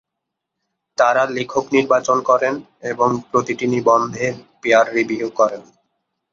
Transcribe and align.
তারা 0.97 1.23
লেখক 1.29 1.65
নির্বাচন 1.73 2.17
করেন 2.21 2.53
এবং 2.83 3.09
প্রতিটি 3.31 3.65
নিবন্ধের 3.67 4.33
পিয়ার 4.61 4.85
রিভিউ 4.95 5.27
করেন। 5.39 5.61